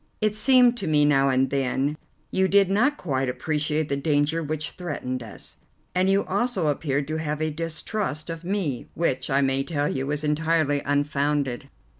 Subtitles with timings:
[0.19, 1.95] It seemed to me now and then
[2.31, 5.59] you did not quite appreciate the danger which threatened us,
[5.93, 10.07] and you also appeared to have a distrust of me, which, I may tell you,
[10.07, 11.69] was entirely unfounded."